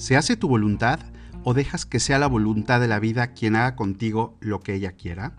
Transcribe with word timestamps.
¿Se 0.00 0.16
hace 0.16 0.34
tu 0.34 0.48
voluntad 0.48 0.98
o 1.44 1.52
dejas 1.52 1.84
que 1.84 2.00
sea 2.00 2.18
la 2.18 2.26
voluntad 2.26 2.80
de 2.80 2.88
la 2.88 2.98
vida 3.00 3.34
quien 3.34 3.54
haga 3.54 3.76
contigo 3.76 4.38
lo 4.40 4.60
que 4.60 4.72
ella 4.72 4.92
quiera? 4.92 5.36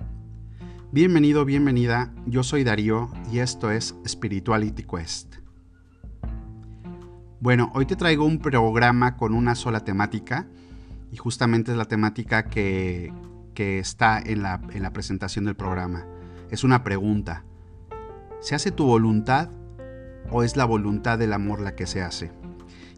Bienvenido, 0.91 1.45
bienvenida, 1.45 2.13
yo 2.27 2.43
soy 2.43 2.63
Darío 2.63 3.09
y 3.31 3.39
esto 3.39 3.71
es 3.71 3.95
Spirituality 4.07 4.83
Quest. 4.83 5.37
Bueno, 7.39 7.71
hoy 7.73 7.87
te 7.87 7.95
traigo 7.95 8.23
un 8.23 8.37
programa 8.37 9.17
con 9.17 9.33
una 9.33 9.55
sola 9.55 9.79
temática 9.79 10.47
y 11.11 11.17
justamente 11.17 11.71
es 11.71 11.77
la 11.77 11.85
temática 11.85 12.45
que, 12.45 13.11
está 13.55 14.19
en 14.19 14.43
la, 14.43 14.61
en 14.73 14.83
la 14.83 14.93
presentación 14.93 15.45
del 15.45 15.55
programa. 15.55 16.05
Es 16.51 16.63
una 16.63 16.83
pregunta. 16.83 17.45
¿Se 18.41 18.53
hace 18.53 18.69
tu 18.69 18.85
voluntad 18.85 19.49
o 20.29 20.43
es 20.43 20.55
la 20.55 20.65
voluntad 20.65 21.17
del 21.17 21.33
amor 21.33 21.61
la 21.61 21.75
que 21.75 21.87
se 21.87 22.03
hace? 22.03 22.40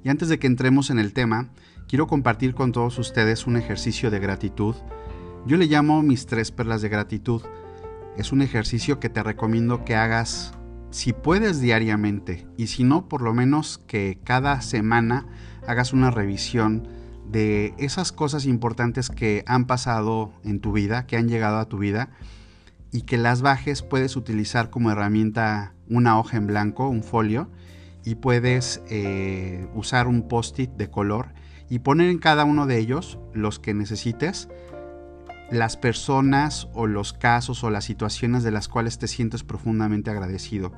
Y 0.04 0.10
antes 0.10 0.28
de 0.28 0.38
que 0.38 0.48
entremos 0.48 0.90
en 0.90 1.00
el 1.00 1.14
tema, 1.14 1.50
quiero 1.88 2.08
compartir 2.08 2.54
con 2.54 2.72
todos 2.72 3.00
ustedes 3.00 3.48
un 3.48 3.56
ejercicio 3.56 4.12
de 4.12 4.20
gratitud. 4.20 4.76
Yo 5.46 5.58
le 5.58 5.68
llamo 5.68 6.04
mis 6.04 6.26
tres 6.26 6.52
perlas 6.52 6.82
de 6.82 6.90
gratitud. 6.90 7.42
Es 8.18 8.32
un 8.32 8.42
ejercicio 8.42 9.00
que 9.00 9.10
te 9.10 9.24
recomiendo 9.24 9.86
que 9.86 9.96
hagas 9.96 10.54
si 10.92 11.14
puedes 11.14 11.60
diariamente 11.60 12.46
y 12.58 12.68
si 12.68 12.84
no, 12.84 13.08
por 13.08 13.22
lo 13.22 13.34
menos 13.34 13.80
que 13.88 14.20
cada 14.24 14.62
semana 14.62 15.26
hagas 15.66 15.94
una 15.94 16.12
revisión 16.12 16.88
de 17.32 17.74
esas 17.78 18.12
cosas 18.12 18.46
importantes 18.46 19.10
que 19.10 19.44
han 19.48 19.66
pasado 19.66 20.34
en 20.44 20.60
tu 20.60 20.74
vida, 20.74 21.08
que 21.08 21.18
han 21.18 21.30
llegado 21.30 21.58
a 21.58 21.68
tu 21.68 21.80
vida 21.80 22.10
y 22.92 23.04
que 23.04 23.18
las 23.18 23.42
bajes 23.42 23.82
puedes 23.82 24.16
utilizar 24.16 24.70
como 24.70 24.92
herramienta 24.92 25.74
una 25.90 26.20
hoja 26.20 26.38
en 26.38 26.46
blanco, 26.46 26.90
un 26.90 27.02
folio 27.02 27.50
y 28.04 28.16
puedes 28.16 28.82
eh, 28.90 29.68
usar 29.74 30.08
un 30.08 30.28
post-it 30.28 30.72
de 30.72 30.90
color 30.90 31.30
y 31.70 31.80
poner 31.80 32.10
en 32.10 32.20
cada 32.20 32.44
uno 32.44 32.68
de 32.68 32.78
ellos 32.78 33.18
los 33.34 33.60
que 33.60 33.74
necesites 33.74 34.50
las 35.52 35.78
personas 35.78 36.68
o 36.74 36.88
los 36.88 37.14
casos 37.14 37.64
o 37.64 37.70
las 37.70 37.86
situaciones 37.86 38.44
de 38.44 38.52
las 38.52 38.68
cuales 38.68 38.98
te 38.98 39.08
sientes 39.08 39.44
profundamente 39.44 40.10
agradecido. 40.10 40.72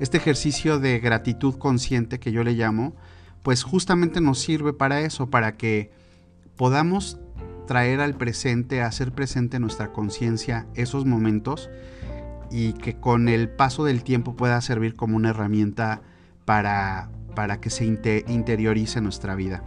Este 0.00 0.16
ejercicio 0.16 0.78
de 0.78 0.98
gratitud 0.98 1.56
consciente 1.56 2.18
que 2.18 2.32
yo 2.32 2.44
le 2.44 2.52
llamo, 2.52 2.94
pues 3.42 3.62
justamente 3.62 4.20
nos 4.20 4.38
sirve 4.40 4.72
para 4.72 5.00
eso, 5.00 5.30
para 5.30 5.56
que 5.56 5.92
podamos 6.56 7.18
traer 7.66 8.00
al 8.00 8.14
presente, 8.14 8.82
hacer 8.82 9.12
presente 9.12 9.56
en 9.56 9.62
nuestra 9.62 9.92
conciencia 9.92 10.66
esos 10.74 11.04
momentos 11.04 11.70
y 12.50 12.72
que 12.72 12.96
con 12.96 13.28
el 13.28 13.48
paso 13.50 13.84
del 13.84 14.02
tiempo 14.02 14.36
pueda 14.36 14.60
servir 14.60 14.96
como 14.96 15.16
una 15.16 15.30
herramienta 15.30 16.02
para, 16.48 17.10
para 17.34 17.60
que 17.60 17.68
se 17.68 17.84
interiorice 17.84 19.02
nuestra 19.02 19.34
vida. 19.34 19.62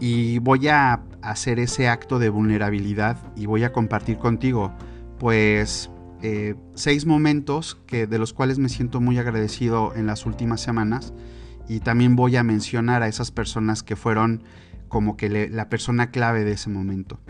Y 0.00 0.38
voy 0.38 0.68
a 0.68 1.02
hacer 1.20 1.60
ese 1.60 1.90
acto 1.90 2.18
de 2.18 2.30
vulnerabilidad 2.30 3.18
y 3.36 3.44
voy 3.44 3.64
a 3.64 3.72
compartir 3.74 4.16
contigo, 4.16 4.72
pues, 5.18 5.90
eh, 6.22 6.54
seis 6.72 7.04
momentos 7.04 7.78
que, 7.86 8.06
de 8.06 8.18
los 8.18 8.32
cuales 8.32 8.58
me 8.58 8.70
siento 8.70 9.02
muy 9.02 9.18
agradecido 9.18 9.94
en 9.94 10.06
las 10.06 10.24
últimas 10.24 10.62
semanas. 10.62 11.12
Y 11.68 11.80
también 11.80 12.16
voy 12.16 12.36
a 12.36 12.42
mencionar 12.44 13.02
a 13.02 13.08
esas 13.08 13.30
personas 13.30 13.82
que 13.82 13.94
fueron 13.94 14.42
como 14.88 15.18
que 15.18 15.50
la 15.50 15.68
persona 15.68 16.10
clave 16.10 16.44
de 16.44 16.52
ese 16.52 16.70
momento. 16.70 17.20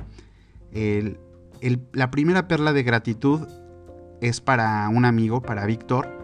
la 1.93 2.11
primera 2.13 2.47
perla 2.47 2.73
de 2.73 2.85
gratitud 2.85 3.49
es 4.21 4.41
para 4.41 4.89
un 4.91 5.05
amigo, 5.05 5.43
para 5.43 5.67
Víctor, 5.67 6.20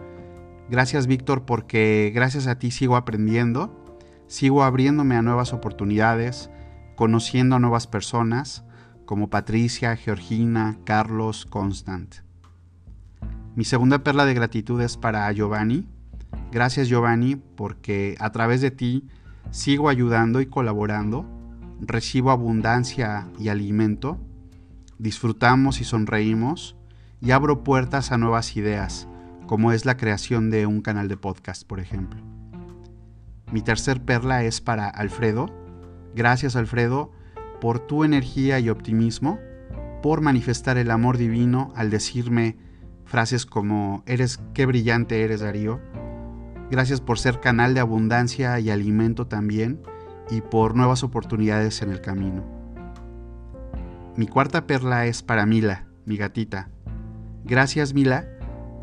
Gracias 0.69 1.07
Víctor 1.07 1.45
porque 1.45 2.11
gracias 2.13 2.45
a 2.45 2.59
ti 2.59 2.71
sigo 2.71 2.97
aprendiendo, 2.97 3.85
sigo 4.27 4.63
abriéndome 4.63 5.15
a 5.15 5.21
nuevas 5.21 5.53
oportunidades, 5.53 6.49
conociendo 6.97 7.55
a 7.55 7.59
nuevas 7.59 7.87
personas 7.87 8.65
como 9.05 9.29
Patricia, 9.29 9.95
Georgina, 9.95 10.77
Carlos, 10.83 11.45
Constant. 11.45 12.15
Mi 13.55 13.63
segunda 13.63 14.03
perla 14.03 14.25
de 14.25 14.33
gratitud 14.33 14.81
es 14.81 14.97
para 14.97 15.31
Giovanni. 15.31 15.87
Gracias 16.51 16.89
Giovanni 16.89 17.37
porque 17.37 18.17
a 18.19 18.33
través 18.33 18.59
de 18.59 18.71
ti 18.71 19.07
sigo 19.51 19.87
ayudando 19.87 20.41
y 20.41 20.47
colaborando, 20.47 21.25
recibo 21.79 22.29
abundancia 22.29 23.29
y 23.39 23.47
alimento, 23.47 24.19
disfrutamos 24.99 25.79
y 25.79 25.85
sonreímos 25.85 26.75
y 27.21 27.31
abro 27.31 27.63
puertas 27.63 28.11
a 28.11 28.17
nuevas 28.17 28.57
ideas 28.57 29.07
como 29.47 29.71
es 29.71 29.85
la 29.85 29.97
creación 29.97 30.51
de 30.51 30.67
un 30.67 30.81
canal 30.81 31.07
de 31.07 31.17
podcast, 31.17 31.65
por 31.65 31.79
ejemplo. 31.79 32.21
Mi 33.51 33.61
tercer 33.61 34.01
perla 34.01 34.43
es 34.43 34.61
para 34.61 34.89
Alfredo. 34.89 35.47
Gracias 36.13 36.55
Alfredo 36.55 37.11
por 37.61 37.79
tu 37.79 38.03
energía 38.03 38.59
y 38.59 38.69
optimismo, 38.69 39.39
por 40.03 40.21
manifestar 40.21 40.77
el 40.77 40.91
amor 40.91 41.17
divino 41.17 41.71
al 41.75 41.89
decirme 41.89 42.57
frases 43.05 43.45
como 43.45 44.03
eres 44.05 44.39
qué 44.53 44.65
brillante 44.65 45.23
eres 45.23 45.39
Darío. 45.39 45.79
Gracias 46.69 46.99
por 46.99 47.17
ser 47.17 47.39
canal 47.39 47.73
de 47.73 47.79
abundancia 47.79 48.59
y 48.59 48.69
alimento 48.69 49.27
también 49.27 49.81
y 50.29 50.41
por 50.41 50.75
nuevas 50.75 51.03
oportunidades 51.03 51.81
en 51.81 51.89
el 51.89 52.01
camino. 52.01 52.43
Mi 54.17 54.27
cuarta 54.27 54.67
perla 54.67 55.05
es 55.05 55.23
para 55.23 55.45
Mila, 55.45 55.87
mi 56.05 56.17
gatita. 56.17 56.69
Gracias 57.45 57.93
Mila 57.93 58.36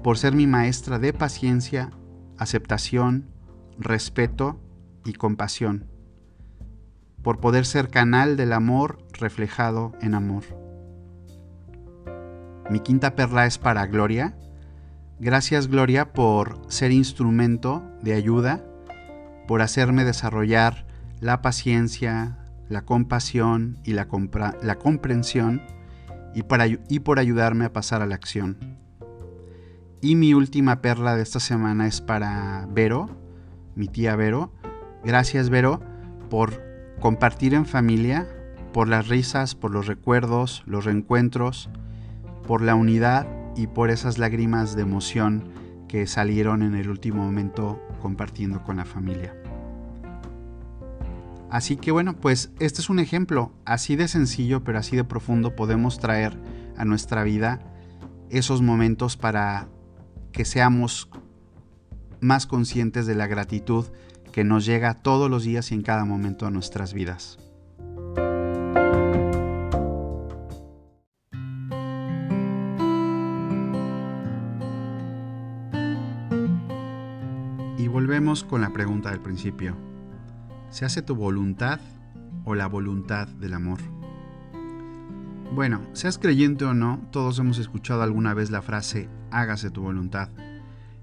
por 0.04 0.19
ser 0.19 0.34
mi 0.34 0.47
maestra 0.47 0.98
de 0.98 1.15
paciencia, 1.15 1.91
aceptación, 2.37 3.31
respeto 3.78 4.60
y 5.03 5.15
compasión, 5.15 5.87
por 7.22 7.41
poder 7.41 7.65
ser 7.65 7.88
canal 7.88 8.37
del 8.37 8.53
amor 8.53 8.98
reflejado 9.14 9.94
en 10.03 10.14
amor. 10.14 10.44
Mi 12.69 12.81
quinta 12.81 13.16
perla 13.16 13.47
es 13.47 13.56
para 13.56 13.87
Gloria. 13.87 14.37
Gracias 15.20 15.69
Gloria 15.69 16.12
por 16.12 16.60
ser 16.69 16.93
instrumento 16.93 17.82
de 18.03 18.12
ayuda, 18.12 18.62
por 19.48 19.62
hacerme 19.62 20.04
desarrollar 20.04 20.87
la 21.20 21.41
paciencia, 21.41 22.37
la 22.69 22.84
compasión 22.84 23.78
y 23.84 23.94
la, 23.94 24.06
comprensión 24.06 25.62
y, 26.34 26.43
para, 26.43 26.66
y 26.66 26.98
por 26.98 27.19
ayudarme 27.19 27.64
a 27.64 27.72
pasar 27.72 28.03
a 28.03 28.06
la 28.06 28.16
acción. 28.16 28.84
Y 30.04 30.16
mi 30.16 30.34
última 30.34 30.82
perla 30.82 31.16
de 31.16 31.22
esta 31.22 31.41
semana 31.41 31.87
es 31.87 32.03
para 32.03 32.69
Vero, 32.70 33.09
mi 33.75 33.88
tía 33.88 34.15
Vero. 34.16 34.53
Gracias 35.03 35.48
Vero 35.48 35.81
por 36.28 36.62
compartir 37.00 37.54
en 37.54 37.65
familia, 37.65 38.28
por 38.75 38.87
las 38.87 39.09
risas, 39.09 39.54
por 39.54 39.70
los 39.70 39.87
recuerdos, 39.87 40.62
los 40.66 40.84
reencuentros, 40.84 41.70
por 42.47 42.60
la 42.60 42.75
unidad 42.75 43.26
y 43.56 43.66
por 43.66 43.88
esas 43.88 44.19
lágrimas 44.19 44.76
de 44.76 44.82
emoción 44.82 45.44
que 45.88 46.06
salieron 46.06 46.62
en 46.62 46.75
el 46.75 46.91
último 46.91 47.25
momento 47.25 47.81
compartiendo 48.03 48.62
con 48.62 48.76
la 48.76 48.84
familia. 48.84 49.34
Así 51.48 51.78
que 51.78 51.93
bueno, 51.93 52.14
pues 52.14 52.50
este 52.60 52.82
es 52.82 52.91
un 52.91 52.98
ejemplo 52.98 53.53
así 53.64 53.97
de 53.97 54.06
sencillo 54.09 54.64
pero 54.64 54.78
así 54.78 54.97
de 54.97 55.04
profundo 55.04 55.56
podemos 55.56 55.98
traer 55.98 56.38
a 56.76 56.84
nuestra 56.84 57.22
vida 57.25 57.60
esos 58.28 58.60
momentos 58.60 59.16
para 59.16 59.69
que 60.34 60.45
seamos 60.45 61.09
más 62.21 62.47
conscientes 62.47 63.06
de 63.06 63.15
la 63.15 63.28
gratitud 63.28 63.87
que 64.33 64.43
nos 64.43 64.67
llega 64.67 64.95
todos 64.95 65.31
los 65.31 65.45
días 65.45 65.71
y 65.71 65.75
en 65.75 65.83
cada 65.83 66.05
momento 66.05 66.47
de 66.47 66.50
nuestras 66.50 66.93
vidas. 66.93 67.39
Y 77.78 77.87
volvemos 77.87 78.43
con 78.43 78.61
la 78.61 78.73
pregunta 78.73 79.12
del 79.12 79.21
principio. 79.21 79.76
¿Se 80.69 80.85
hace 80.85 81.00
tu 81.00 81.14
voluntad 81.14 81.79
o 82.44 82.56
la 82.56 82.67
voluntad 82.67 83.29
del 83.29 83.55
amor? 83.55 83.94
Bueno, 85.55 85.83
seas 85.93 86.19
creyente 86.19 86.65
o 86.65 86.75
no, 86.75 87.01
todos 87.12 87.39
hemos 87.39 87.59
escuchado 87.59 88.03
alguna 88.03 88.35
vez 88.35 88.51
la 88.51 88.61
frase 88.61 89.09
hágase 89.31 89.71
tu 89.71 89.83
voluntad. 89.83 90.29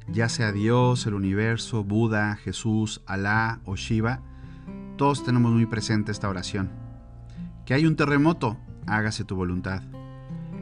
Ya 0.10 0.28
sea 0.28 0.52
Dios, 0.52 1.08
el 1.08 1.14
universo, 1.14 1.86
Buda, 1.86 2.36
Jesús, 2.36 3.02
Alá 3.06 3.62
o 3.64 3.78
Shiva, 3.78 4.20
todos 4.98 5.24
tenemos 5.24 5.54
muy 5.54 5.68
presente 5.68 6.12
esta 6.12 6.28
oración. 6.28 6.70
Que 7.66 7.76
hay 7.76 7.86
un 7.86 7.96
terremoto, 7.96 8.58
hágase 8.88 9.24
tu 9.24 9.38
voluntad. 9.38 9.84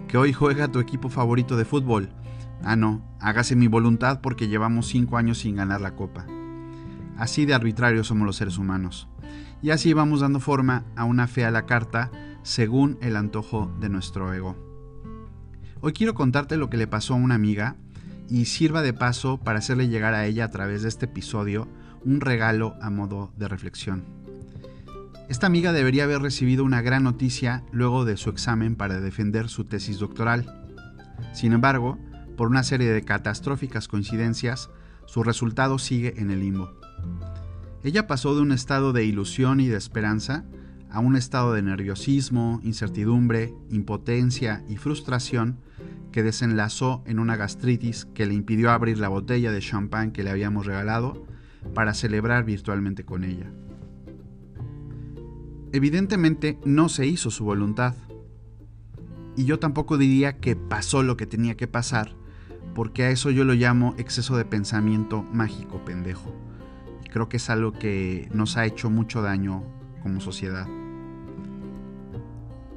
Que 0.07 0.19
hoy 0.19 0.33
juega 0.33 0.67
tu 0.67 0.77
equipo 0.77 1.09
favorito 1.09 1.57
de 1.57 1.65
fútbol. 1.65 2.09
Ah, 2.63 2.75
no, 2.75 3.01
hágase 3.19 3.55
mi 3.55 3.65
voluntad 3.65 4.21
porque 4.21 4.49
llevamos 4.49 4.85
cinco 4.85 5.17
años 5.17 5.39
sin 5.39 5.55
ganar 5.55 5.81
la 5.81 5.95
copa. 5.95 6.27
Así 7.17 7.47
de 7.47 7.55
arbitrarios 7.55 8.05
somos 8.05 8.27
los 8.27 8.35
seres 8.35 8.59
humanos. 8.59 9.07
Y 9.63 9.71
así 9.71 9.93
vamos 9.93 10.19
dando 10.19 10.39
forma 10.39 10.83
a 10.95 11.05
una 11.05 11.25
fe 11.25 11.43
a 11.43 11.49
la 11.49 11.65
carta 11.65 12.11
según 12.49 12.97
el 13.01 13.15
antojo 13.15 13.71
de 13.79 13.89
nuestro 13.89 14.33
ego. 14.33 14.55
Hoy 15.81 15.93
quiero 15.93 16.15
contarte 16.15 16.57
lo 16.57 16.67
que 16.67 16.77
le 16.77 16.87
pasó 16.87 17.13
a 17.13 17.17
una 17.17 17.35
amiga 17.35 17.75
y 18.27 18.45
sirva 18.45 18.81
de 18.81 18.91
paso 18.91 19.37
para 19.37 19.59
hacerle 19.59 19.87
llegar 19.87 20.15
a 20.15 20.25
ella 20.25 20.45
a 20.45 20.49
través 20.49 20.81
de 20.81 20.89
este 20.89 21.05
episodio 21.05 21.67
un 22.03 22.21
regalo 22.21 22.73
a 22.81 22.89
modo 22.89 23.31
de 23.37 23.47
reflexión. 23.47 24.03
Esta 25.29 25.45
amiga 25.45 25.73
debería 25.73 26.05
haber 26.05 26.23
recibido 26.23 26.63
una 26.63 26.81
gran 26.81 27.03
noticia 27.03 27.63
luego 27.71 28.03
de 28.03 28.17
su 28.17 28.31
examen 28.31 28.75
para 28.75 28.99
defender 28.99 29.47
su 29.47 29.65
tesis 29.65 29.99
doctoral. 29.99 30.65
Sin 31.33 31.53
embargo, 31.53 31.99
por 32.35 32.47
una 32.47 32.63
serie 32.63 32.91
de 32.91 33.03
catastróficas 33.03 33.87
coincidencias, 33.87 34.71
su 35.05 35.21
resultado 35.21 35.77
sigue 35.77 36.15
en 36.19 36.31
el 36.31 36.39
limbo. 36.39 36.71
Ella 37.83 38.07
pasó 38.07 38.33
de 38.33 38.41
un 38.41 38.51
estado 38.51 38.91
de 38.91 39.05
ilusión 39.05 39.59
y 39.59 39.67
de 39.67 39.77
esperanza 39.77 40.45
a 40.91 40.99
un 40.99 41.15
estado 41.15 41.53
de 41.53 41.61
nerviosismo, 41.61 42.59
incertidumbre, 42.63 43.53
impotencia 43.69 44.63
y 44.67 44.77
frustración 44.77 45.59
que 46.11 46.23
desenlazó 46.23 47.03
en 47.05 47.19
una 47.19 47.35
gastritis 47.35 48.05
que 48.13 48.25
le 48.25 48.33
impidió 48.33 48.71
abrir 48.71 48.97
la 48.97 49.09
botella 49.09 49.51
de 49.51 49.59
champán 49.59 50.11
que 50.11 50.23
le 50.23 50.31
habíamos 50.31 50.65
regalado 50.65 51.25
para 51.73 51.93
celebrar 51.93 52.43
virtualmente 52.43 53.05
con 53.05 53.23
ella. 53.23 53.51
Evidentemente 55.71 56.57
no 56.65 56.89
se 56.89 57.05
hizo 57.05 57.29
su 57.29 57.45
voluntad. 57.45 57.93
Y 59.35 59.45
yo 59.45 59.59
tampoco 59.59 59.97
diría 59.97 60.37
que 60.37 60.55
pasó 60.55 61.03
lo 61.03 61.15
que 61.15 61.27
tenía 61.27 61.55
que 61.55 61.67
pasar, 61.67 62.15
porque 62.73 63.03
a 63.03 63.11
eso 63.11 63.29
yo 63.29 63.45
lo 63.45 63.53
llamo 63.53 63.93
exceso 63.97 64.35
de 64.35 64.45
pensamiento 64.45 65.21
mágico 65.31 65.85
pendejo. 65.85 66.33
Y 67.05 67.09
creo 67.09 67.29
que 67.29 67.37
es 67.37 67.49
algo 67.51 67.71
que 67.71 68.27
nos 68.33 68.57
ha 68.57 68.65
hecho 68.65 68.89
mucho 68.89 69.21
daño 69.21 69.63
como 70.01 70.19
sociedad. 70.21 70.67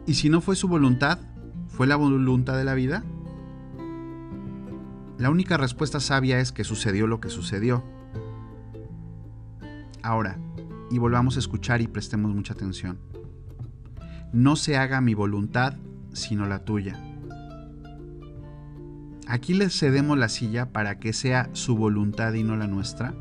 ¿Y 0.07 0.15
si 0.15 0.29
no 0.29 0.41
fue 0.41 0.57
su 0.57 0.69
voluntad? 0.69 1.19
¿Fue 1.69 1.87
la 1.87 1.97
voluntad 1.97 2.57
de 2.57 2.65
la 2.65 2.75
vida? 2.75 3.05
La 5.19 5.31
única 5.31 5.57
respuesta 5.57 6.01
sabia 6.01 6.41
es 6.41 6.53
que 6.53 6.65
sucedió 6.65 7.07
lo 7.07 7.21
que 7.21 7.29
sucedió. 7.29 7.85
Ahora, 10.03 10.39
y 10.91 10.99
volvamos 10.99 11.37
a 11.37 11.39
escuchar 11.39 11.81
y 11.81 11.87
prestemos 11.87 12.35
mucha 12.35 12.55
atención. 12.55 12.99
No 14.33 14.57
se 14.57 14.77
haga 14.77 15.01
mi 15.01 15.15
voluntad, 15.15 15.77
sino 16.13 16.47
la 16.47 16.65
tuya. 16.65 16.99
¿Aquí 19.29 19.55
le 19.55 19.71
cedemos 19.71 20.19
la 20.19 20.29
silla 20.29 20.73
para 20.73 20.99
que 20.99 21.13
sea 21.13 21.49
su 21.53 21.77
voluntad 21.77 22.35
y 22.35 22.43
no 22.43 22.57
la 22.57 22.67
nuestra? 22.67 23.15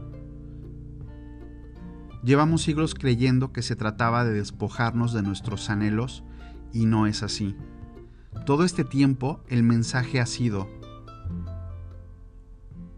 Llevamos 2.23 2.61
siglos 2.61 2.93
creyendo 2.93 3.51
que 3.51 3.63
se 3.63 3.75
trataba 3.75 4.23
de 4.23 4.33
despojarnos 4.33 5.11
de 5.13 5.23
nuestros 5.23 5.69
anhelos 5.69 6.23
y 6.71 6.85
no 6.85 7.07
es 7.07 7.23
así. 7.23 7.55
Todo 8.45 8.63
este 8.63 8.83
tiempo 8.83 9.43
el 9.49 9.63
mensaje 9.63 10.19
ha 10.19 10.25
sido, 10.25 10.69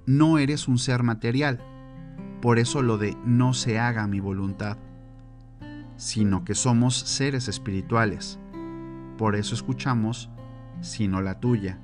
no 0.05 0.37
eres 0.37 0.67
un 0.67 0.77
ser 0.77 1.03
material, 1.03 1.61
por 2.41 2.59
eso 2.59 2.81
lo 2.81 2.97
de 2.97 3.15
no 3.25 3.53
se 3.53 3.79
haga 3.79 4.05
mi 4.07 4.19
voluntad, 4.19 4.77
sino 5.95 6.43
que 6.43 6.55
somos 6.55 6.95
seres 6.95 7.47
espirituales. 7.47 8.39
Por 9.17 9.37
eso 9.37 9.55
escuchamos, 9.55 10.29
sino 10.81 11.21
la 11.21 11.39
tuya. 11.39 11.79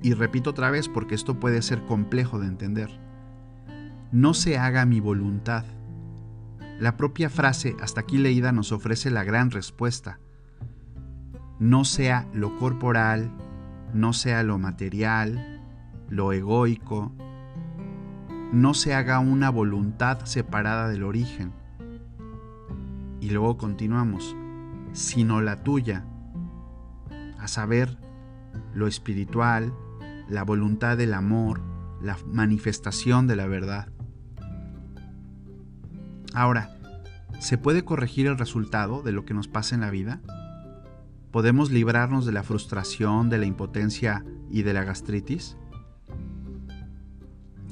Y 0.00 0.12
repito 0.14 0.50
otra 0.50 0.70
vez 0.70 0.88
porque 0.88 1.16
esto 1.16 1.40
puede 1.40 1.60
ser 1.62 1.84
complejo 1.86 2.38
de 2.38 2.46
entender. 2.46 3.07
No 4.10 4.32
se 4.32 4.56
haga 4.56 4.86
mi 4.86 5.00
voluntad. 5.00 5.64
La 6.80 6.96
propia 6.96 7.28
frase 7.28 7.76
hasta 7.82 8.00
aquí 8.00 8.16
leída 8.16 8.52
nos 8.52 8.72
ofrece 8.72 9.10
la 9.10 9.22
gran 9.22 9.50
respuesta. 9.50 10.18
No 11.58 11.84
sea 11.84 12.26
lo 12.32 12.56
corporal, 12.56 13.30
no 13.92 14.14
sea 14.14 14.42
lo 14.44 14.58
material, 14.58 15.60
lo 16.08 16.32
egoico, 16.32 17.12
no 18.50 18.72
se 18.72 18.94
haga 18.94 19.18
una 19.18 19.50
voluntad 19.50 20.24
separada 20.24 20.88
del 20.88 21.02
origen. 21.02 21.52
Y 23.20 23.28
luego 23.28 23.58
continuamos, 23.58 24.34
sino 24.92 25.42
la 25.42 25.62
tuya, 25.62 26.06
a 27.38 27.46
saber, 27.46 27.98
lo 28.72 28.86
espiritual, 28.86 29.74
la 30.30 30.44
voluntad 30.44 30.96
del 30.96 31.12
amor, 31.12 31.60
la 32.00 32.16
manifestación 32.26 33.26
de 33.26 33.36
la 33.36 33.46
verdad. 33.46 33.88
Ahora, 36.38 36.70
¿se 37.40 37.58
puede 37.58 37.84
corregir 37.84 38.28
el 38.28 38.38
resultado 38.38 39.02
de 39.02 39.10
lo 39.10 39.24
que 39.24 39.34
nos 39.34 39.48
pasa 39.48 39.74
en 39.74 39.80
la 39.80 39.90
vida? 39.90 40.20
¿Podemos 41.32 41.72
librarnos 41.72 42.26
de 42.26 42.30
la 42.30 42.44
frustración, 42.44 43.28
de 43.28 43.38
la 43.38 43.46
impotencia 43.46 44.24
y 44.48 44.62
de 44.62 44.72
la 44.72 44.84
gastritis? 44.84 45.56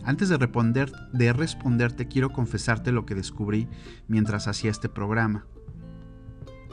Antes 0.03 0.29
de, 0.29 0.37
responder, 0.37 0.91
de 1.13 1.33
responderte, 1.33 2.09
quiero 2.09 2.31
confesarte 2.31 2.91
lo 2.91 3.07
que 3.07 3.15
descubrí 3.15 3.69
mientras 4.09 4.49
hacía 4.49 4.73
este 4.73 4.89
programa. 4.89 5.47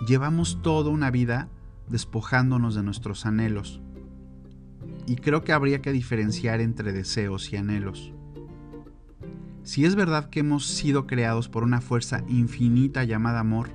Llevamos 0.07 0.63
toda 0.63 0.89
una 0.89 1.12
vida 1.12 1.48
despojándonos 1.89 2.74
de 2.74 2.81
nuestros 2.81 3.28
anhelos. 3.28 3.81
Y 5.06 5.18
creo 5.18 5.44
que 5.44 5.54
habría 5.54 5.84
que 5.84 5.92
diferenciar 5.92 6.60
entre 6.60 6.92
deseos 6.92 7.54
y 7.54 7.57
anhelos. 7.57 8.13
Si 9.63 9.86
es 9.86 9.95
verdad 9.95 10.30
que 10.30 10.42
hemos 10.42 10.65
sido 10.68 11.07
creados 11.07 11.50
por 11.50 11.63
una 11.63 11.81
fuerza 11.81 12.24
infinita 12.27 13.04
llamada 13.04 13.39
amor, 13.39 13.69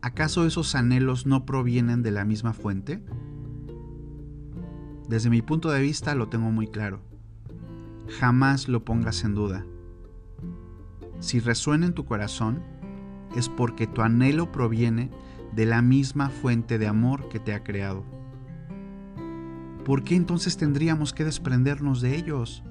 ¿acaso 0.00 0.46
esos 0.46 0.74
anhelos 0.74 1.26
no 1.26 1.44
provienen 1.44 2.02
de 2.02 2.10
la 2.10 2.24
misma 2.24 2.52
fuente? 2.52 3.02
Desde 5.08 5.30
mi 5.30 5.42
punto 5.42 5.70
de 5.70 5.82
vista 5.82 6.14
lo 6.14 6.28
tengo 6.28 6.50
muy 6.50 6.66
claro 6.66 7.12
jamás 8.12 8.68
lo 8.68 8.84
pongas 8.84 9.24
en 9.24 9.34
duda. 9.34 9.64
Si 11.20 11.40
resuena 11.40 11.86
en 11.86 11.94
tu 11.94 12.04
corazón, 12.04 12.62
es 13.36 13.48
porque 13.48 13.86
tu 13.86 14.02
anhelo 14.02 14.52
proviene 14.52 15.10
de 15.54 15.66
la 15.66 15.82
misma 15.82 16.28
fuente 16.28 16.78
de 16.78 16.86
amor 16.86 17.28
que 17.28 17.38
te 17.38 17.54
ha 17.54 17.62
creado. 17.62 18.04
¿Por 19.84 20.04
qué 20.04 20.14
entonces 20.14 20.56
tendríamos 20.56 21.12
que 21.12 21.24
desprendernos 21.24 22.00
de 22.00 22.16
ellos? 22.16 22.62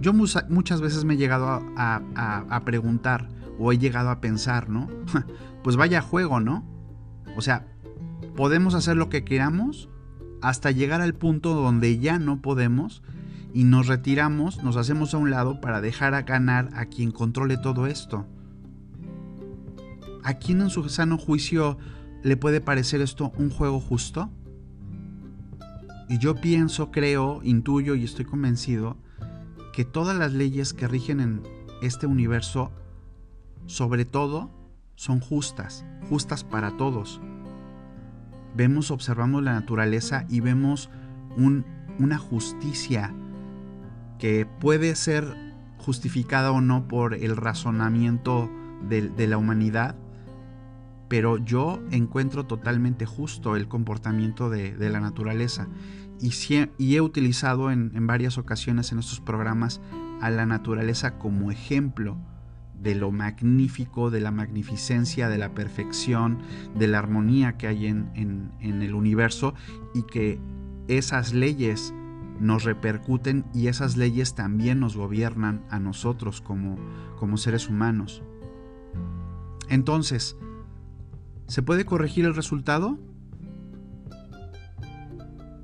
Yo 0.00 0.12
muchas 0.12 0.80
veces 0.80 1.04
me 1.04 1.14
he 1.14 1.16
llegado 1.16 1.62
a, 1.76 2.62
preguntar 2.64 3.28
o 3.58 3.72
he 3.72 3.78
llegado 3.78 4.10
a 4.10 4.20
pensar, 4.20 4.68
¿no? 4.68 4.88
pues 5.64 5.76
vaya 5.76 6.00
juego, 6.00 6.40
¿no? 6.40 6.64
O 7.36 7.40
sea, 7.40 7.66
podemos 8.36 8.74
hacer 8.74 8.96
lo 8.96 9.08
que 9.08 9.24
queramos 9.24 9.88
hasta 10.40 10.70
llegar 10.70 11.00
al 11.00 11.14
punto 11.14 11.54
donde 11.54 11.98
ya 11.98 12.18
no 12.18 12.40
podemos 12.40 13.02
y 13.52 13.64
nos 13.64 13.88
retiramos, 13.88 14.62
nos 14.62 14.76
hacemos 14.76 15.14
a 15.14 15.18
un 15.18 15.30
lado 15.30 15.60
para 15.60 15.80
dejar 15.80 16.14
a 16.14 16.22
ganar 16.22 16.68
a 16.74 16.86
quien 16.86 17.10
controle 17.10 17.56
todo 17.56 17.86
esto. 17.86 18.26
¿A 20.22 20.34
quién 20.34 20.60
en 20.60 20.70
su 20.70 20.88
sano 20.88 21.18
juicio 21.18 21.78
le 22.22 22.36
puede 22.36 22.60
parecer 22.60 23.00
esto 23.00 23.32
un 23.38 23.50
juego 23.50 23.80
justo? 23.80 24.30
Y 26.08 26.18
yo 26.18 26.36
pienso, 26.36 26.90
creo, 26.90 27.40
intuyo 27.42 27.94
y 27.94 28.04
estoy 28.04 28.24
convencido 28.24 28.96
que 29.78 29.84
todas 29.84 30.16
las 30.16 30.32
leyes 30.32 30.74
que 30.74 30.88
rigen 30.88 31.20
en 31.20 31.42
este 31.82 32.08
universo, 32.08 32.72
sobre 33.66 34.04
todo, 34.04 34.50
son 34.96 35.20
justas, 35.20 35.84
justas 36.08 36.42
para 36.42 36.76
todos. 36.76 37.20
Vemos, 38.56 38.90
observamos 38.90 39.40
la 39.44 39.52
naturaleza 39.52 40.26
y 40.28 40.40
vemos 40.40 40.90
una 41.36 42.18
justicia 42.18 43.14
que 44.18 44.46
puede 44.46 44.96
ser 44.96 45.54
justificada 45.78 46.50
o 46.50 46.60
no 46.60 46.88
por 46.88 47.14
el 47.14 47.36
razonamiento 47.36 48.50
de, 48.88 49.28
la 49.28 49.38
humanidad, 49.38 49.94
pero 51.08 51.38
yo 51.38 51.82
encuentro 51.90 52.46
totalmente 52.46 53.06
justo 53.06 53.56
el 53.56 53.68
comportamiento 53.68 54.50
de, 54.50 54.76
la 54.90 55.00
naturaleza 55.00 55.68
y, 56.20 56.32
y 56.78 56.96
he 56.96 57.00
utilizado 57.00 57.70
en, 57.70 57.92
en, 57.94 58.06
varias 58.06 58.38
ocasiones 58.38 58.92
en 58.92 58.98
estos 58.98 59.20
programas 59.20 59.80
a 60.20 60.30
la 60.30 60.46
naturaleza 60.46 61.18
como 61.18 61.50
ejemplo 61.50 62.18
de 62.80 62.94
lo 62.94 63.10
magnífico, 63.10 64.10
de 64.10 64.20
la 64.20 64.30
magnificencia, 64.30 65.28
de 65.28 65.38
la 65.38 65.54
perfección, 65.54 66.38
de 66.76 66.86
la 66.86 66.98
armonía 66.98 67.56
que 67.56 67.66
hay 67.66 67.86
en, 67.86 68.10
en 68.14 68.82
el 68.82 68.94
universo 68.94 69.54
y 69.94 70.02
que 70.02 70.38
esas 70.86 71.32
leyes 71.34 71.92
nos 72.40 72.64
repercuten 72.64 73.44
y 73.52 73.66
esas 73.66 73.96
leyes 73.96 74.34
también 74.34 74.80
nos 74.80 74.96
gobiernan 74.96 75.64
a 75.70 75.80
nosotros 75.80 76.40
como, 76.40 76.76
como 77.18 77.36
seres 77.36 77.68
humanos. 77.68 78.22
Entonces, 79.68 80.36
¿se 81.48 81.62
puede 81.62 81.84
corregir 81.84 82.24
el 82.24 82.36
resultado? 82.36 82.98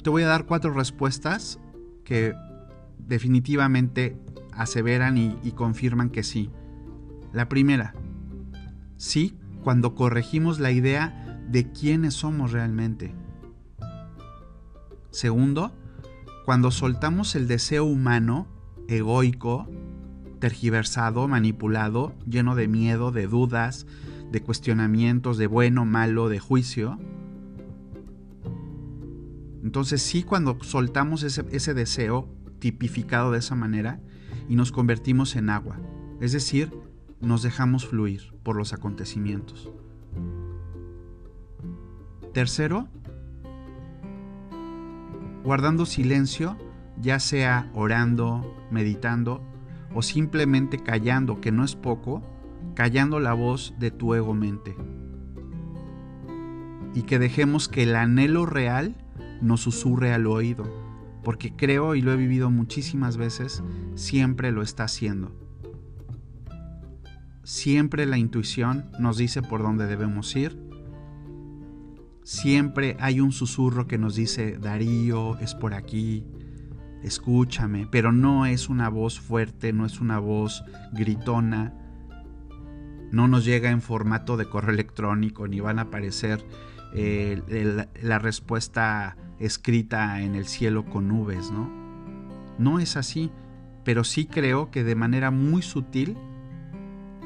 Te 0.03 0.11
voy 0.11 0.23
a 0.23 0.27
dar 0.27 0.47
cuatro 0.47 0.73
respuestas 0.73 1.61
que 2.05 2.35
definitivamente 2.99 4.19
aseveran 4.53 5.17
y, 5.19 5.53
confirman 5.53 6.11
que 6.11 6.23
sí. 6.23 6.51
La 7.33 7.49
primera, 7.49 7.95
sí 8.97 9.37
cuando 9.63 9.95
corregimos 9.95 10.61
la 10.61 10.71
idea 10.71 11.41
de 11.49 11.73
quiénes 11.73 12.15
somos 12.15 12.53
realmente. 12.53 13.15
Segundo, 15.11 15.73
cuando 16.45 16.71
soltamos 16.71 17.35
el 17.35 17.49
deseo 17.49 17.85
humano, 17.85 18.47
egoico, 18.89 19.67
tergiversado, 20.39 21.29
manipulado, 21.29 22.15
lleno 22.27 22.55
de 22.55 22.69
miedo, 22.69 23.11
de 23.11 23.27
dudas, 23.27 23.87
de 24.35 24.43
cuestionamientos, 24.43 25.39
de 25.39 25.47
bueno, 25.47 25.85
malo, 25.85 26.29
de 26.29 26.41
juicio. 26.41 26.99
Entonces 29.63 30.03
sí, 30.03 30.25
cuando 30.25 30.59
soltamos 30.63 31.23
ese, 31.23 31.45
ese 31.53 31.73
deseo 31.73 32.29
tipificado 32.59 33.31
de 33.31 33.39
esa 33.39 33.55
manera 33.55 34.01
y 34.49 34.57
nos 34.57 34.73
convertimos 34.73 35.37
en 35.37 35.51
agua, 35.51 35.79
es 36.21 36.33
decir, 36.33 36.73
nos 37.21 37.45
dejamos 37.45 37.87
fluir 37.87 38.35
por 38.43 38.57
los 38.57 38.73
acontecimientos. 38.73 39.71
Tercero, 42.33 42.89
guardando 45.45 45.87
silencio, 45.87 46.57
ya 47.01 47.21
sea 47.21 47.71
orando, 47.73 48.53
meditando 48.73 49.41
o 49.95 50.03
simplemente 50.03 50.83
callando, 50.83 51.41
que 51.41 51.53
no 51.53 51.63
es 51.63 51.77
poco, 51.77 52.34
callando 52.75 53.21
la 53.21 53.33
voz 53.33 53.75
de 53.79 53.91
tu 53.91 54.15
ego 54.15 54.35
mente. 54.35 54.77
Y 56.95 57.03
que 57.03 57.19
dejemos 57.19 57.69
que 57.69 57.85
el 57.85 57.97
anhelo 57.97 58.47
real 58.47 58.97
nos 59.41 59.63
susurre 59.63 60.13
al 60.13 60.27
oído, 60.27 60.65
porque 61.23 61.55
creo 61.55 61.95
y 61.95 62.03
lo 62.03 62.13
he 62.13 62.17
vivido 62.17 62.51
muchísimas 62.51 63.17
veces, 63.17 63.63
siempre 63.95 64.53
lo 64.53 64.63
está 64.63 64.85
haciendo. 64.85 65.33
Siempre 67.43 68.07
la 68.07 68.17
intuición 68.17 68.91
nos 68.99 69.19
dice 69.19 69.43
por 69.43 69.63
dónde 69.63 69.87
debemos 69.87 70.35
ir. 70.35 70.59
Siempre 72.23 72.97
hay 73.01 73.21
un 73.21 73.33
susurro 73.33 73.87
que 73.87 73.99
nos 73.99 74.15
dice, 74.15 74.57
Darío, 74.59 75.37
es 75.41 75.55
por 75.55 75.75
aquí, 75.75 76.25
escúchame, 77.03 77.87
pero 77.91 78.13
no 78.13 78.47
es 78.47 78.71
una 78.71 78.89
voz 78.89 79.21
fuerte, 79.21 79.75
no 79.75 79.85
es 79.85 80.01
una 80.01 80.19
voz 80.19 80.65
gritona, 80.93 81.75
no 83.15 83.29
nos 83.29 83.45
llega 83.45 83.71
en 83.71 83.81
formato 83.81 84.37
de 84.37 84.47
correo 84.47 84.75
electrónico, 84.75 85.47
ni 85.47 85.61
van 85.61 85.79
a 85.79 85.83
aparecer 85.83 86.45
eh, 86.93 87.87
la 88.03 88.19
respuesta 88.19 89.17
escrita 89.39 90.21
en 90.21 90.35
el 90.35 90.47
cielo 90.47 90.85
con 90.85 91.09
nubes, 91.09 91.51
¿no? 91.51 91.71
No 92.59 92.79
es 92.79 92.97
así, 92.97 93.31
pero 93.85 94.05
sí 94.05 94.27
creo 94.27 94.71
que 94.71 94.85
de 94.85 94.95
manera 94.95 95.31
muy 95.31 95.63
sutil 95.63 96.17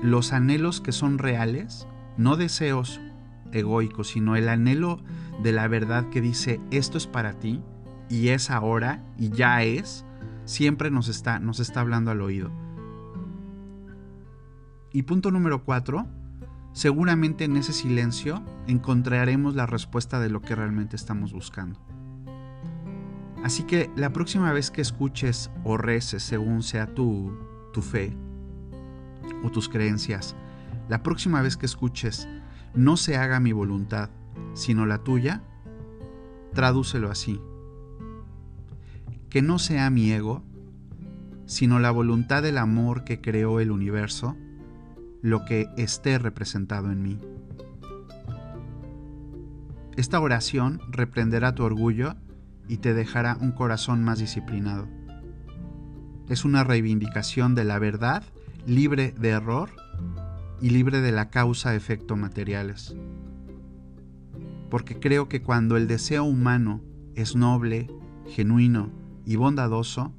los 0.03 0.33
anhelos 0.33 0.81
que 0.81 0.93
son 0.93 1.19
reales, 1.19 1.87
no 2.17 2.37
deseos 2.37 3.01
egoicos, 3.53 4.09
sino 4.09 4.37
el 4.37 4.49
anhelo 4.49 5.01
de 5.43 5.53
la 5.53 5.69
verdad 5.69 6.09
que 6.11 6.21
dice 6.21 6.61
esto 6.71 6.99
es 6.99 7.07
para 7.07 7.35
ti 7.35 7.63
y 8.09 8.29
es 8.29 8.51
ahora 8.51 9.05
y 9.19 9.31
ya 9.31 9.63
es, 9.63 10.05
siempre 10.45 10.91
nos 10.91 11.09
está, 11.09 11.39
nos 11.39 11.61
está 11.61 11.81
hablando 11.81 12.11
al 12.11 12.21
oído. 12.21 12.51
Y 14.93 15.03
punto 15.03 15.31
número 15.31 15.65
cuatro, 15.65 16.07
seguramente 16.73 17.45
en 17.45 17.57
ese 17.57 17.73
silencio 17.73 18.43
encontraremos 18.67 19.55
la 19.55 19.67
respuesta 19.67 20.21
de 20.21 20.31
lo 20.31 20.41
que 20.41 20.55
realmente 20.55 20.97
estamos 20.97 21.33
buscando. 21.33 21.81
Así 23.45 23.63
que 23.63 23.91
la 23.97 24.13
próxima 24.13 24.53
vez 24.53 24.71
que 24.71 24.81
escuches 24.81 25.51
o 25.65 25.77
reces 25.77 26.23
según 26.23 26.63
sea 26.63 26.87
tu, 26.95 27.33
tu 27.73 27.83
fe, 27.83 28.17
o 29.45 29.51
tus 29.51 29.69
creencias, 29.69 30.35
la 30.89 31.03
próxima 31.03 31.43
vez 31.43 31.57
que 31.57 31.67
escuches, 31.67 32.29
no 32.75 32.97
se 32.97 33.17
haga 33.17 33.41
mi 33.41 33.53
voluntad, 33.53 34.11
sino 34.55 34.87
la 34.87 34.99
tuya, 34.99 35.43
tradúcelo 36.55 37.11
así. 37.11 37.41
Que 39.29 39.43
no 39.43 39.59
sea 39.59 39.91
mi 39.91 40.11
ego, 40.11 40.43
sino 41.47 41.79
la 41.79 41.91
voluntad 41.91 42.43
del 42.43 42.59
amor 42.59 43.05
que 43.05 43.21
creó 43.21 43.61
el 43.61 43.71
universo, 43.71 44.37
lo 45.23 45.45
que 45.45 45.69
esté 45.77 46.19
representado 46.19 46.91
en 46.91 47.03
mí. 47.03 47.19
Esta 49.97 50.21
oración 50.21 50.81
reprenderá 50.91 51.55
tu 51.55 51.65
orgullo 51.65 52.15
y 52.69 52.77
te 52.77 52.95
dejará 52.95 53.37
un 53.41 53.53
corazón 53.53 54.05
más 54.05 54.21
disciplinado. 54.21 54.87
Es 56.29 56.45
una 56.45 56.63
reivindicación 56.63 57.55
de 57.55 57.65
la 57.65 57.79
verdad 57.79 58.23
libre 58.67 59.15
de 59.19 59.31
error 59.31 59.71
y 60.61 60.71
libre 60.71 61.01
de 61.01 61.11
la 61.11 61.31
causa-efecto 61.31 62.17
materiales. 62.17 62.95
Porque 64.71 65.01
creo 65.01 65.29
que 65.29 65.43
cuando 65.43 65.77
el 65.77 65.89
deseo 65.89 66.25
humano 66.25 66.83
es 67.15 67.35
noble, 67.35 67.91
genuino 68.27 68.91
y 69.25 69.37
bondadoso, 69.37 70.13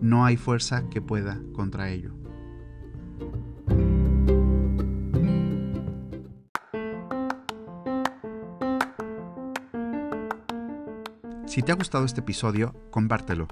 no 0.00 0.24
hay 0.24 0.36
fuerza 0.36 0.88
que 0.90 1.00
pueda 1.00 1.40
contra 1.52 1.90
ello. 1.90 2.12
Si 11.58 11.62
te 11.62 11.72
ha 11.72 11.74
gustado 11.74 12.04
este 12.04 12.20
episodio, 12.20 12.72
compártelo. 12.92 13.48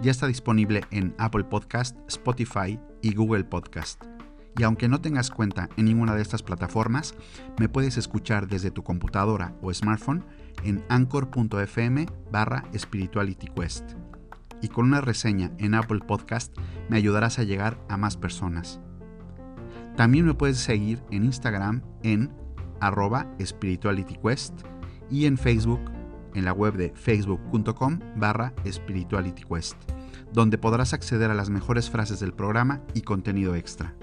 Ya 0.00 0.10
está 0.10 0.26
disponible 0.26 0.82
en 0.90 1.14
Apple 1.18 1.44
Podcast, 1.44 1.94
Spotify 2.08 2.80
y 3.02 3.12
Google 3.12 3.44
Podcast. 3.44 4.02
Y 4.56 4.62
aunque 4.62 4.88
no 4.88 5.02
tengas 5.02 5.30
cuenta 5.30 5.68
en 5.76 5.84
ninguna 5.84 6.14
de 6.14 6.22
estas 6.22 6.42
plataformas, 6.42 7.14
me 7.58 7.68
puedes 7.68 7.98
escuchar 7.98 8.48
desde 8.48 8.70
tu 8.70 8.82
computadora 8.82 9.54
o 9.60 9.74
smartphone 9.74 10.24
en 10.64 10.82
anchor.fm 10.88 12.06
barra 12.32 12.64
spiritualityquest. 12.74 13.92
Y 14.62 14.68
con 14.68 14.86
una 14.86 15.02
reseña 15.02 15.52
en 15.58 15.74
Apple 15.74 16.00
Podcast 16.08 16.56
me 16.88 16.96
ayudarás 16.96 17.38
a 17.38 17.44
llegar 17.44 17.78
a 17.90 17.98
más 17.98 18.16
personas. 18.16 18.80
También 19.98 20.24
me 20.24 20.32
puedes 20.32 20.56
seguir 20.56 21.02
en 21.10 21.26
Instagram 21.26 21.82
en 22.04 22.32
arroba 22.80 23.30
spiritualityquest 23.38 24.62
y 25.10 25.26
en 25.26 25.36
Facebook 25.36 25.99
en 26.34 26.44
la 26.44 26.52
web 26.52 26.74
de 26.74 26.92
facebook.com 26.94 27.98
barra 28.16 28.52
spiritualityquest, 28.70 29.76
donde 30.32 30.58
podrás 30.58 30.92
acceder 30.92 31.30
a 31.30 31.34
las 31.34 31.50
mejores 31.50 31.90
frases 31.90 32.20
del 32.20 32.32
programa 32.32 32.82
y 32.94 33.02
contenido 33.02 33.54
extra. 33.54 33.94